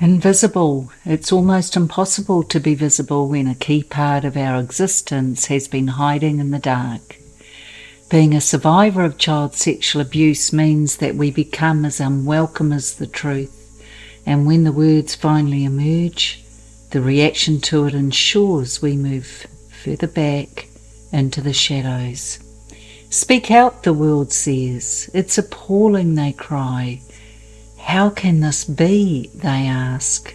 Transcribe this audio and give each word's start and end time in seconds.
Invisible. 0.00 0.90
It's 1.04 1.30
almost 1.30 1.76
impossible 1.76 2.42
to 2.44 2.58
be 2.58 2.74
visible 2.74 3.28
when 3.28 3.46
a 3.46 3.54
key 3.54 3.84
part 3.84 4.24
of 4.24 4.36
our 4.36 4.58
existence 4.58 5.46
has 5.46 5.68
been 5.68 5.86
hiding 5.86 6.40
in 6.40 6.50
the 6.50 6.58
dark. 6.58 7.20
Being 8.10 8.34
a 8.34 8.40
survivor 8.40 9.04
of 9.04 9.18
child 9.18 9.54
sexual 9.54 10.02
abuse 10.02 10.52
means 10.52 10.96
that 10.96 11.14
we 11.14 11.30
become 11.30 11.84
as 11.84 12.00
unwelcome 12.00 12.72
as 12.72 12.96
the 12.96 13.06
truth, 13.06 13.86
and 14.26 14.48
when 14.48 14.64
the 14.64 14.72
words 14.72 15.14
finally 15.14 15.64
emerge, 15.64 16.42
the 16.90 17.00
reaction 17.00 17.60
to 17.60 17.86
it 17.86 17.94
ensures 17.94 18.82
we 18.82 18.96
move 18.96 19.46
further 19.84 20.08
back 20.08 20.66
into 21.12 21.40
the 21.40 21.52
shadows. 21.52 22.40
Speak 23.10 23.52
out, 23.52 23.84
the 23.84 23.92
world 23.92 24.32
says. 24.32 25.08
It's 25.14 25.38
appalling, 25.38 26.16
they 26.16 26.32
cry. 26.32 27.00
How 27.84 28.08
can 28.08 28.40
this 28.40 28.64
be? 28.64 29.30
they 29.34 29.68
ask. 29.68 30.34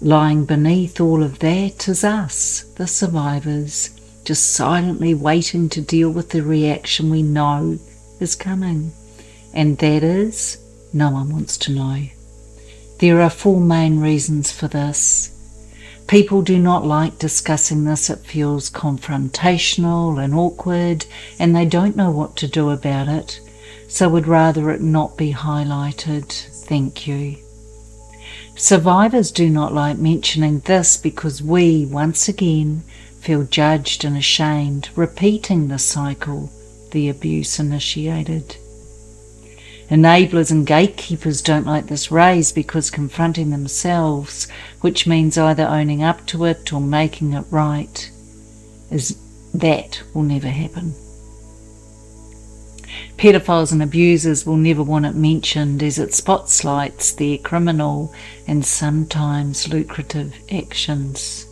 Lying 0.00 0.46
beneath 0.46 1.00
all 1.00 1.22
of 1.22 1.38
that 1.40 1.86
is 1.86 2.02
us, 2.02 2.62
the 2.76 2.86
survivors, 2.86 3.90
just 4.24 4.54
silently 4.54 5.12
waiting 5.12 5.68
to 5.68 5.82
deal 5.82 6.10
with 6.10 6.30
the 6.30 6.42
reaction 6.42 7.10
we 7.10 7.22
know 7.22 7.78
is 8.20 8.34
coming. 8.34 8.92
And 9.52 9.76
that 9.78 10.02
is, 10.02 10.56
no 10.94 11.10
one 11.10 11.30
wants 11.30 11.58
to 11.58 11.72
know. 11.72 12.06
There 13.00 13.20
are 13.20 13.30
four 13.30 13.60
main 13.60 14.00
reasons 14.00 14.50
for 14.50 14.66
this. 14.66 15.30
People 16.08 16.40
do 16.40 16.58
not 16.58 16.86
like 16.86 17.18
discussing 17.18 17.84
this, 17.84 18.08
it 18.08 18.20
feels 18.20 18.70
confrontational 18.70 20.24
and 20.24 20.34
awkward, 20.34 21.04
and 21.38 21.54
they 21.54 21.66
don't 21.66 21.96
know 21.96 22.10
what 22.10 22.34
to 22.36 22.48
do 22.48 22.70
about 22.70 23.08
it 23.08 23.40
so 23.88 24.08
would 24.08 24.26
rather 24.26 24.70
it 24.70 24.80
not 24.80 25.16
be 25.16 25.32
highlighted. 25.32 26.30
Thank 26.66 27.06
you. 27.06 27.36
Survivors 28.56 29.30
do 29.30 29.50
not 29.50 29.74
like 29.74 29.98
mentioning 29.98 30.60
this 30.60 30.96
because 30.96 31.42
we, 31.42 31.86
once 31.86 32.28
again, 32.28 32.82
feel 33.20 33.44
judged 33.44 34.04
and 34.04 34.16
ashamed, 34.16 34.88
repeating 34.96 35.68
the 35.68 35.78
cycle 35.78 36.50
the 36.92 37.08
abuse 37.08 37.58
initiated. 37.58 38.56
Enablers 39.90 40.50
and 40.50 40.66
gatekeepers 40.66 41.42
don't 41.42 41.66
like 41.66 41.86
this 41.86 42.10
raise 42.10 42.50
because 42.50 42.90
confronting 42.90 43.50
themselves, 43.50 44.48
which 44.80 45.06
means 45.06 45.38
either 45.38 45.64
owning 45.64 46.02
up 46.02 46.26
to 46.26 46.44
it 46.44 46.72
or 46.72 46.80
making 46.80 47.34
it 47.34 47.44
right, 47.50 48.10
is 48.90 49.16
that 49.54 50.02
will 50.12 50.22
never 50.22 50.48
happen. 50.48 50.94
Pedophiles 53.16 53.72
and 53.72 53.82
abusers 53.82 54.44
will 54.44 54.58
never 54.58 54.82
want 54.82 55.06
it 55.06 55.14
mentioned 55.14 55.82
as 55.82 55.98
it 55.98 56.12
spotlights 56.12 57.12
their 57.12 57.38
criminal 57.38 58.12
and 58.46 58.64
sometimes 58.64 59.68
lucrative 59.68 60.34
actions. 60.52 61.46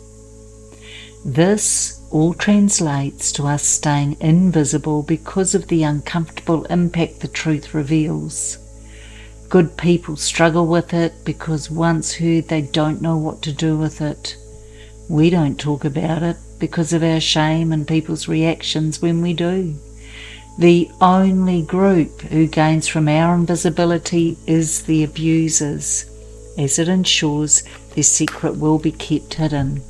This 1.25 2.03
all 2.11 2.35
translates 2.35 3.33
to 3.33 3.47
us 3.47 3.63
staying 3.63 4.19
invisible 4.21 5.03
because 5.03 5.55
of 5.55 5.67
the 5.69 5.83
uncomfortable 5.85 6.65
impact 6.67 7.21
the 7.21 7.29
truth 7.29 7.73
reveals. 7.73 8.59
Good 9.49 9.79
people 9.79 10.17
struggle 10.17 10.67
with 10.67 10.93
it 10.93 11.15
because 11.25 11.71
once 11.71 12.13
heard 12.13 12.49
they 12.49 12.61
don't 12.61 13.01
know 13.01 13.17
what 13.17 13.41
to 13.43 13.53
do 13.53 13.79
with 13.79 14.03
it. 14.03 14.37
We 15.09 15.31
don't 15.31 15.59
talk 15.59 15.87
about 15.87 16.23
it 16.23 16.37
because 16.59 16.93
of 16.93 17.03
our 17.03 17.21
shame 17.21 17.73
and 17.73 17.89
people's 17.89 18.29
reactions 18.29 19.01
when 19.01 19.23
we 19.23 19.33
do. 19.33 19.77
The 20.57 20.89
only 21.01 21.63
group 21.63 22.21
who 22.23 22.47
gains 22.47 22.87
from 22.87 23.09
our 23.09 23.35
invisibility 23.35 24.39
is 24.47 24.83
the 24.83 25.03
abusers, 25.03 26.05
as 26.57 26.79
it 26.79 26.89
ensures 26.89 27.65
their 27.95 28.05
secret 28.05 28.57
will 28.57 28.79
be 28.79 28.93
kept 28.93 29.35
hidden. 29.35 29.83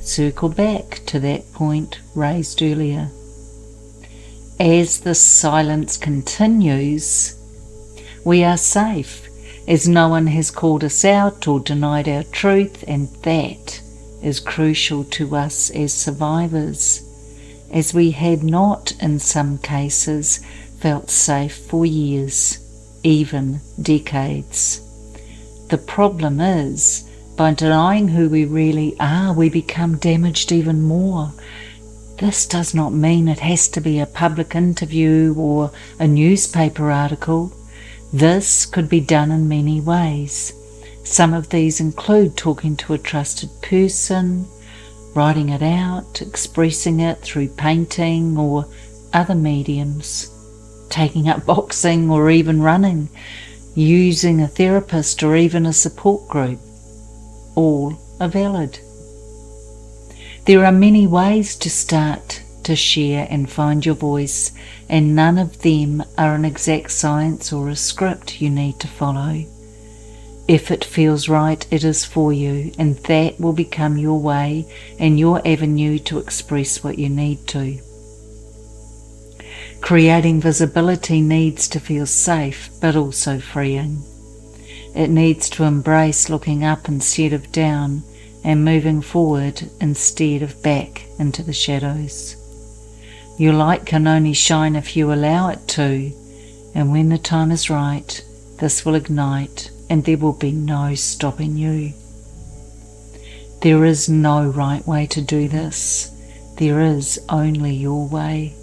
Circle 0.00 0.48
back 0.50 1.02
to 1.06 1.20
that 1.20 1.52
point 1.52 2.00
raised 2.14 2.62
earlier. 2.62 3.10
As 4.58 5.00
the 5.00 5.14
silence 5.14 5.98
continues, 5.98 7.36
we 8.24 8.42
are 8.44 8.56
safe, 8.56 9.28
as 9.68 9.86
no 9.86 10.08
one 10.08 10.28
has 10.28 10.50
called 10.50 10.84
us 10.84 11.04
out 11.04 11.46
or 11.46 11.60
denied 11.60 12.08
our 12.08 12.22
truth, 12.24 12.82
and 12.88 13.08
that 13.24 13.82
is 14.22 14.40
crucial 14.40 15.04
to 15.04 15.36
us 15.36 15.68
as 15.70 15.92
survivors 15.92 17.07
as 17.70 17.94
we 17.94 18.10
had 18.10 18.42
not, 18.42 18.92
in 19.00 19.18
some 19.18 19.58
cases, 19.58 20.38
felt 20.80 21.10
safe 21.10 21.56
for 21.56 21.84
years, 21.84 22.58
even 23.02 23.60
decades. 23.80 24.80
The 25.68 25.78
problem 25.78 26.40
is, 26.40 27.04
by 27.36 27.54
denying 27.54 28.08
who 28.08 28.28
we 28.28 28.44
really 28.44 28.96
are, 28.98 29.32
we 29.32 29.48
become 29.48 29.98
damaged 29.98 30.50
even 30.50 30.82
more. 30.82 31.32
This 32.18 32.46
does 32.46 32.74
not 32.74 32.92
mean 32.92 33.28
it 33.28 33.38
has 33.38 33.68
to 33.68 33.80
be 33.80 34.00
a 34.00 34.06
public 34.06 34.56
interview 34.56 35.34
or 35.36 35.70
a 36.00 36.08
newspaper 36.08 36.90
article. 36.90 37.52
This 38.12 38.66
could 38.66 38.88
be 38.88 39.00
done 39.00 39.30
in 39.30 39.46
many 39.46 39.80
ways. 39.80 40.52
Some 41.04 41.32
of 41.32 41.50
these 41.50 41.80
include 41.80 42.36
talking 42.36 42.76
to 42.78 42.94
a 42.94 42.98
trusted 42.98 43.50
person, 43.62 44.46
writing 45.18 45.48
it 45.48 45.62
out, 45.62 46.22
expressing 46.22 47.00
it 47.00 47.18
through 47.18 47.48
painting 47.48 48.38
or 48.38 48.64
other 49.12 49.34
mediums, 49.34 50.30
taking 50.90 51.28
up 51.28 51.44
boxing 51.44 52.08
or 52.08 52.30
even 52.30 52.62
running, 52.62 53.08
using 53.74 54.40
a 54.40 54.46
therapist 54.46 55.20
or 55.24 55.34
even 55.34 55.66
a 55.66 55.72
support 55.72 56.28
group. 56.28 56.60
All 57.56 57.98
are 58.20 58.28
valid. 58.28 58.78
There 60.46 60.64
are 60.64 60.70
many 60.70 61.08
ways 61.08 61.56
to 61.56 61.68
start 61.68 62.40
to 62.62 62.76
share 62.76 63.26
and 63.28 63.50
find 63.50 63.84
your 63.84 63.96
voice, 63.96 64.52
and 64.88 65.16
none 65.16 65.36
of 65.36 65.62
them 65.62 66.00
are 66.16 66.36
an 66.36 66.44
exact 66.44 66.92
science 66.92 67.52
or 67.52 67.70
a 67.70 67.74
script 67.74 68.40
you 68.40 68.50
need 68.50 68.78
to 68.78 68.86
follow. 68.86 69.44
If 70.48 70.70
it 70.70 70.82
feels 70.82 71.28
right, 71.28 71.66
it 71.70 71.84
is 71.84 72.06
for 72.06 72.32
you, 72.32 72.72
and 72.78 72.96
that 73.04 73.38
will 73.38 73.52
become 73.52 73.98
your 73.98 74.18
way 74.18 74.64
and 74.98 75.18
your 75.18 75.46
avenue 75.46 75.98
to 76.00 76.18
express 76.18 76.82
what 76.82 76.98
you 76.98 77.10
need 77.10 77.46
to. 77.48 77.78
Creating 79.82 80.40
visibility 80.40 81.20
needs 81.20 81.68
to 81.68 81.78
feel 81.78 82.06
safe 82.06 82.70
but 82.80 82.96
also 82.96 83.38
freeing. 83.38 84.02
It 84.96 85.10
needs 85.10 85.50
to 85.50 85.64
embrace 85.64 86.30
looking 86.30 86.64
up 86.64 86.88
instead 86.88 87.34
of 87.34 87.52
down 87.52 88.02
and 88.42 88.64
moving 88.64 89.02
forward 89.02 89.62
instead 89.82 90.40
of 90.40 90.62
back 90.62 91.04
into 91.18 91.42
the 91.42 91.52
shadows. 91.52 92.36
Your 93.38 93.52
light 93.52 93.84
can 93.84 94.06
only 94.06 94.32
shine 94.32 94.76
if 94.76 94.96
you 94.96 95.12
allow 95.12 95.50
it 95.50 95.68
to, 95.68 96.10
and 96.74 96.90
when 96.90 97.10
the 97.10 97.18
time 97.18 97.50
is 97.50 97.68
right, 97.68 98.24
this 98.58 98.86
will 98.86 98.94
ignite 98.94 99.70
and 99.90 100.04
there 100.04 100.18
will 100.18 100.32
be 100.32 100.52
no 100.52 100.94
stopping 100.94 101.56
you. 101.56 101.92
There 103.60 103.84
is 103.84 104.08
no 104.08 104.46
right 104.46 104.86
way 104.86 105.06
to 105.06 105.20
do 105.20 105.48
this. 105.48 106.12
There 106.56 106.80
is 106.80 107.18
only 107.28 107.74
your 107.74 108.06
way. 108.06 108.54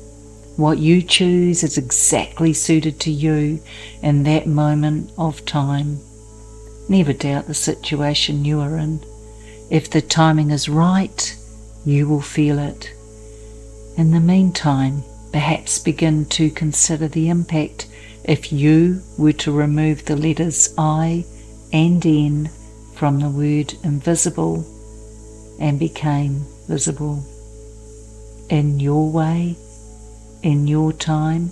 What 0.57 0.77
you 0.77 1.01
choose 1.01 1.63
is 1.63 1.77
exactly 1.77 2.53
suited 2.53 2.99
to 3.01 3.11
you 3.11 3.61
in 4.01 4.23
that 4.23 4.47
moment 4.47 5.11
of 5.17 5.45
time. 5.45 5.99
Never 6.87 7.11
doubt 7.11 7.47
the 7.47 7.53
situation 7.53 8.45
you 8.45 8.61
are 8.61 8.77
in. 8.77 9.03
If 9.69 9.89
the 9.89 10.01
timing 10.01 10.51
is 10.51 10.69
right, 10.69 11.35
you 11.85 12.07
will 12.07 12.21
feel 12.21 12.59
it. 12.59 12.93
In 13.97 14.11
the 14.11 14.19
meantime, 14.19 15.03
perhaps 15.31 15.79
begin 15.79 16.25
to 16.25 16.49
consider 16.49 17.07
the 17.07 17.27
impact 17.29 17.87
if 18.27 18.51
you 18.51 19.01
were 19.17 19.33
to 19.33 19.51
remove 19.51 20.05
the 20.05 20.15
letters 20.15 20.73
I 20.77 21.25
and 21.71 22.03
N 22.05 22.49
from 22.95 23.19
the 23.19 23.29
word 23.29 23.73
invisible 23.83 24.65
and 25.59 25.77
became 25.77 26.43
visible 26.67 27.23
in 28.49 28.79
your 28.79 29.09
way, 29.09 29.55
in 30.41 30.67
your 30.67 30.91
time, 30.91 31.51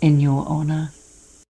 in 0.00 0.18
your 0.20 0.46
honour. 0.46 0.92